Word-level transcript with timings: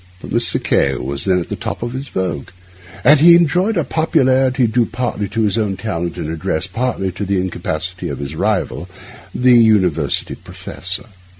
But 0.19 0.31
Mr. 0.31 0.57
K— 0.63 0.95
was 0.95 1.25
then 1.25 1.37
at 1.39 1.49
the 1.49 1.55
top 1.55 1.83
of 1.83 1.93
his 1.93 2.07
vogue; 2.09 2.49
he 3.19 3.35
enjoyed 3.35 3.77
a 3.77 3.83
popularity 3.83 4.65
due 4.65 4.87
partly 4.87 5.29
to 5.29 5.43
his 5.43 5.59
own 5.59 5.77
talent 5.77 6.17
and 6.17 6.27
address, 6.31 6.65
partly 6.65 7.11
to 7.11 7.23
the 7.23 7.39
incapacity 7.39 8.09
of 8.09 8.17
his 8.17 8.33
rival, 8.33 8.89
the 9.35 9.51
university 9.53 10.33
professor. 10.33 11.05